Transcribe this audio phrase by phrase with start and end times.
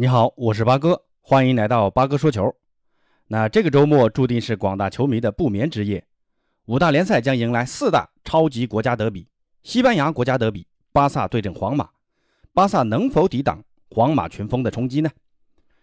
[0.00, 2.54] 你好，我是八哥，欢迎来到八哥说球。
[3.26, 6.06] 那这个周末注定是广大球迷的不眠之夜，
[6.66, 9.26] 五大联赛将迎来四大超级国家德比：
[9.64, 11.90] 西班牙国家德比，巴萨对阵皇马，
[12.54, 15.10] 巴萨能否抵挡皇马群峰的冲击呢？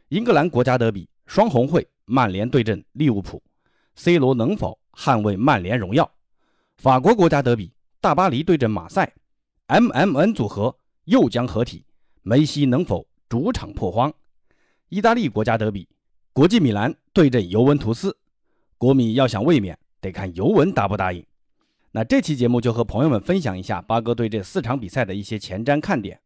[0.08, 3.44] 英格兰国家德比，双红会，曼联对阵利物浦
[3.96, 6.10] ，C 罗能否捍卫曼联荣耀？
[6.78, 9.14] 法国国家德比，大巴黎对阵马赛
[9.68, 10.74] ，MMN 组合
[11.04, 11.84] 又将合体，
[12.22, 13.06] 梅西能否？
[13.28, 14.14] 主场破荒，
[14.90, 15.88] 意大利国家德比，
[16.32, 18.16] 国际米兰对阵尤文图斯。
[18.78, 21.26] 国米要想卫冕，得看尤文答不答应。
[21.92, 26.20] 那这期节目就和朋友们分享一下八哥对这四场比赛的一些前瞻看点。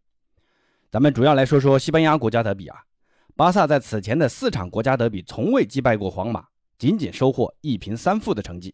[0.92, 2.78] 咱们主要来说说西班牙国家德比啊，
[3.36, 8.74] 巴萨在此前的四场国家德比从未击败过皇马，仅仅收获一平三负的成绩。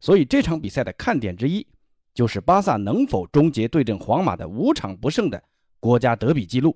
[0.00, 1.66] 所以这场比赛的看点之一，
[2.14, 5.42] 就是巴萨能否终结对阵皇马的五场不胜的
[5.80, 6.74] 国家德比记录。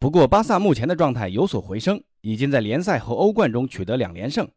[0.00, 4.50] 不过，巴萨目前的状态有所回升，已经在联赛和欧冠中取得两连胜，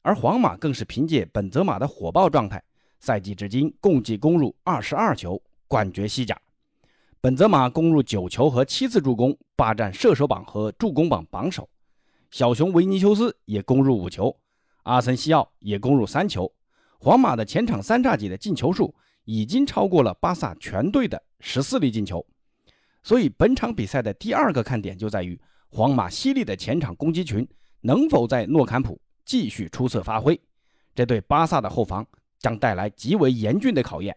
[0.00, 2.64] 而皇马更是凭借本泽马的火爆状态，
[2.98, 6.40] 赛季至今共计攻入二十二球，冠绝西甲。
[7.20, 11.68] 本泽马攻入九球和七次助攻，霸占射手榜和助攻榜榜首。
[12.30, 14.34] 小熊维尼修斯也攻入五球，
[14.84, 16.50] 阿森西奥也攻入三球。
[16.98, 18.94] 皇马的前场三叉戟的进球数
[19.26, 22.26] 已经超过了巴萨全队的十四粒进球。
[23.06, 27.46] 所以本场比赛的第二个看点就在于皇马犀利的前场攻击群
[27.82, 30.40] 能否在诺坎普继续出色发挥，
[30.92, 32.04] 这对巴萨的后防
[32.40, 34.16] 将带来极为严峻的考验。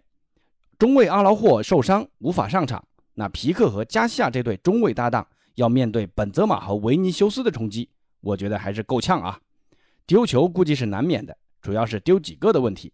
[0.80, 7.88] 中卫阿劳霍受伤无法上场，那皮克和加西亚这对中卫搭档要面对本泽马和维尼修斯的冲击，
[8.22, 9.40] 我觉得还是够呛啊。
[10.08, 12.92] 丢球估计是难免的，主要是丢几个的问题。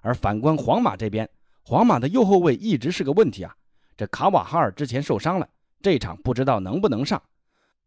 [0.00, 1.30] 而反观皇马这边，
[1.62, 3.54] 皇马的右后卫一直是个问题啊。
[3.96, 5.48] 这卡瓦哈尔之前受伤了，
[5.80, 7.22] 这场不知道能不能上。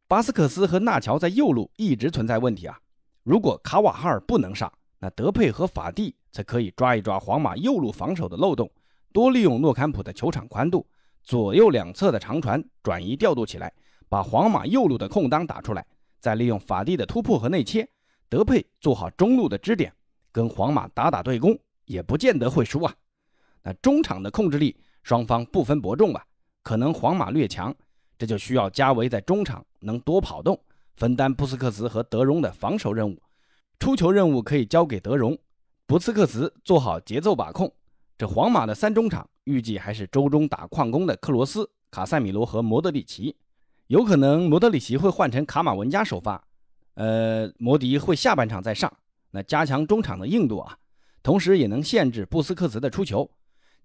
[0.07, 2.79] 巴斯克斯和纳乔在右路一直存在问题啊。
[3.21, 8.71] 如果卡瓦哈尔不能上，那德佩和法蒂则可以抓一抓皇马右路防守的漏洞，
[9.13, 10.83] 多利用诺坎普的球场宽度，
[11.21, 13.71] 左右两侧的长传转移调度起来，
[14.09, 15.85] 把皇马右路的空当打出来，
[16.19, 17.87] 再利用法蒂的突破和内切，
[18.27, 19.93] 德佩做好中路的支点，
[20.31, 21.55] 跟皇马打打对攻，
[21.85, 22.95] 也不见得会输啊。
[23.61, 24.75] 那中场的控制力。
[25.09, 26.23] 双方不分伯仲吧，
[26.61, 27.75] 可能皇马略强，
[28.15, 30.61] 这就需要加维在中场能多跑动，
[30.97, 33.19] 分担布斯克茨和德容的防守任务，
[33.79, 35.35] 出球任务可以交给德容，
[35.87, 37.73] 布斯克茨做好节奏把控。
[38.19, 43.35] 这皇马的三中场预计还是周中打矿工的克罗斯、卡塞米罗和莫德里奇，
[43.87, 46.43] 有可能莫德里奇会换成卡马文加首发，
[46.93, 48.93] 呃，摩迪会下半场再上，
[49.31, 50.77] 那加强中场的硬度啊，
[51.23, 53.27] 同时也能限制布斯克茨的出球。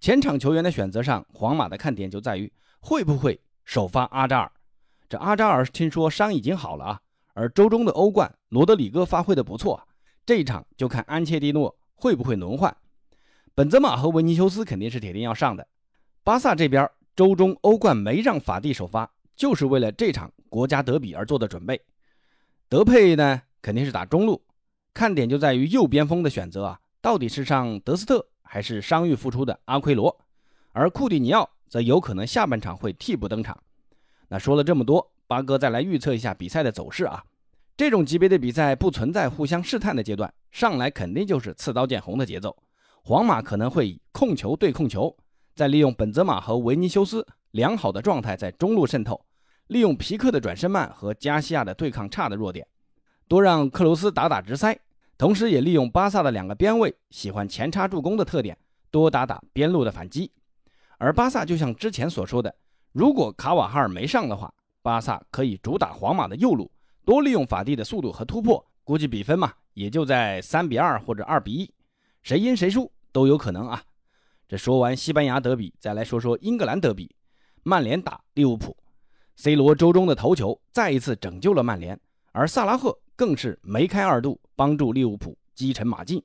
[0.05, 4.53] 前场球员的选择上，皇马的看点就在于会不会首发阿扎尔。
[5.09, 7.01] 这阿扎尔听说伤已经好了啊，
[7.33, 9.83] 而周中的欧冠，罗德里戈发挥的不错，
[10.27, 12.77] 这一场就看安切蒂诺会不会轮换。
[13.55, 15.67] 本泽马和维尼修斯肯定是铁定要上的。
[16.23, 21.81] 巴萨这边周中欧冠没让法蒂首发，就是为了这场国家德比而做的准备。
[22.69, 24.45] 德佩呢，肯定是打中路，
[24.93, 28.27] 看点就在于右边锋的选择啊，到底是上德斯特。
[28.55, 30.17] 还是伤愈复出的阿奎罗，
[30.71, 33.61] 而库蒂尼奥则有可能下半场会替补登场。
[34.29, 37.25] 那说了这么多，八哥再来预测一下比赛的走势啊。
[37.77, 42.57] 这种级别的比赛不存在互相试探的阶段，上来肯定就是刺刀见红的节奏。
[43.03, 45.17] 皇马可能会以控球对控球，
[45.57, 49.21] 再利用本泽马和维尼修斯良好的状态在中路渗透，
[49.67, 52.65] 利用皮克的转身慢和加西亚的对抗差的弱点，
[53.27, 54.79] 多让克罗斯打打直塞。
[55.17, 58.59] 同时，也利用巴萨的两个边卫喜欢前插助攻的特点，
[58.91, 60.31] 多打打边路的反击。
[60.99, 62.55] 而巴萨就像之前所说的，
[62.93, 64.53] 如果卡瓦哈尔没上的话，
[64.83, 66.71] 巴萨可以主打皇马的右路，
[67.05, 68.65] 多利用法蒂的速度和突破。
[68.83, 71.73] 估计比分嘛，也就在三比二或者二比一，
[72.23, 73.83] 谁赢谁输都有可能啊。
[74.47, 77.15] 这说完西班牙德比，再来说说英格兰德比，
[77.63, 78.77] 曼联打利物浦
[79.37, 81.99] ，C 罗周中的头球再一次拯救了曼联，
[82.33, 82.99] 而萨拉赫。
[83.17, 86.23] 更是梅开二度，帮助利物浦击沉马竞。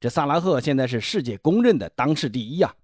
[0.00, 2.74] 这萨拉赫现在是世界公认的当世第一啊！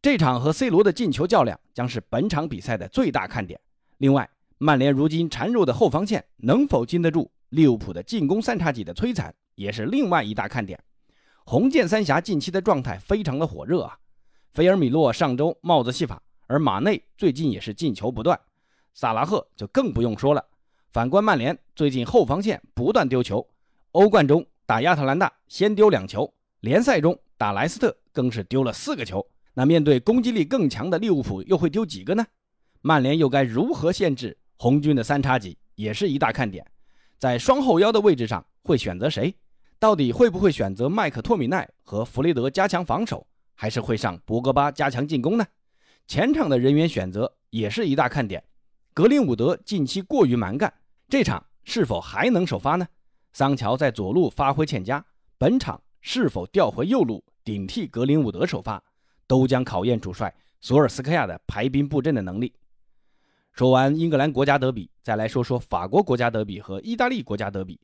[0.00, 3.60] 这场和 C 罗的进球较量将是本场比赛的最大看点。
[3.98, 10.82] 另外，曼联如今孱弱的后防线能否经得住利物浦的进攻三叉戟的摧残，也是另外一大看点。
[11.44, 13.98] 红箭三侠近期的状态非常的火热啊！
[14.52, 18.38] 菲尔米洛上周帽子戏法，而马内最近也是进球不断，
[18.94, 20.44] 萨拉赫就更不用说了。
[20.92, 23.48] 反观曼联，最近后防线不断丢球，
[23.92, 26.30] 欧冠中打亚特兰大先丢两球，
[26.60, 29.26] 联赛中打莱斯特更是丢了四个球。
[29.54, 32.22] 那面对攻击力更强的利物浦，又会丢几个呢？
[32.82, 36.62] 曼联又该如何限制红军的三叉戟也是一大看点。
[37.18, 39.34] 在双后腰的位置上会选择谁？
[39.78, 45.46] 到底会不会选择麦克托米奈和弗雷德加强防守，还是会上博格巴加强进攻呢？
[46.06, 48.44] 前场的人员选择也是一大看点。
[48.92, 50.70] 格林伍德近期过于蛮干，
[51.12, 52.88] 这场是否还能首发呢？
[53.34, 55.04] 桑乔在左路发挥欠佳，
[55.36, 58.82] 本场是否调回右路顶替格林伍德首发，
[59.26, 62.54] 都将考验主帅索尔斯克亚的排兵布阵的能力。
[63.52, 67.78] 说完英格兰国家德比，再来说说法国国家德比和意大利国家德比。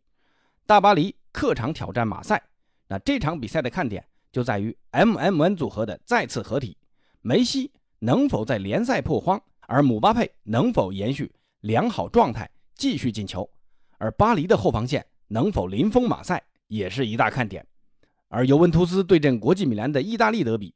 [0.64, 2.42] 大巴黎客场挑战马赛，
[2.86, 4.02] 那这场比赛的看点
[4.32, 6.78] 就在于 M M N 组合的再次合体，
[7.20, 13.46] 梅西能否在联赛破荒，而姆巴佩能否延续良好状态继续进球，
[13.98, 17.66] 而巴黎的后防线能否零封马赛，也是一大看点。
[18.28, 20.72] 而尤文图斯对阵国际米兰的意大利德比，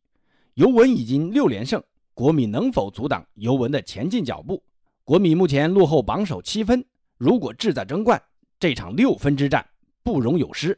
[0.54, 1.80] 尤文已经六连胜，
[2.12, 4.62] 国米能否阻挡尤文的前进脚步？
[5.04, 6.84] 国米目前落后榜首七分，
[7.16, 8.20] 如果志在争冠，
[8.58, 9.64] 这场六分之战
[10.02, 10.76] 不容有失。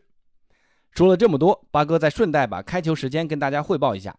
[0.91, 4.15] 说了这么多，八哥再顺带把开球时间跟大家汇报一下：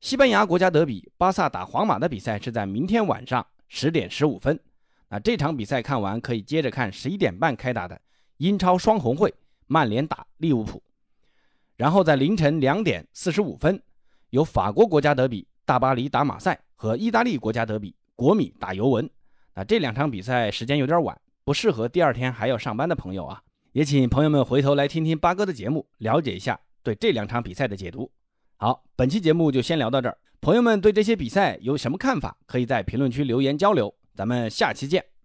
[0.00, 4.58] 西班牙国家德比，巴萨打皇马的比赛是在明天晚上十点十五分。
[5.08, 8.00] 那这场比赛看完，可以接着看十一点半开打的
[8.38, 9.32] 英超双红会，
[9.66, 10.82] 曼联打利物浦。
[11.76, 13.80] 然后在凌晨两点四十五分，
[14.30, 19.08] 有法国国家德比，大巴黎打马赛和意大利国家德比，国米打尤文。
[19.54, 23.42] 那这两场比赛时间有点晚，不适合第二天还要上班的朋友啊。
[23.72, 28.10] 也请朋友们回头来听听八哥的节目，了解一下对这两场比赛的解读。
[28.56, 30.18] 好，本期节目就先聊到这儿。
[30.40, 32.36] 朋友们对这些比赛有什么看法？
[32.46, 33.94] 可以在评论区留言交流。
[34.16, 35.15] 咱们下期见。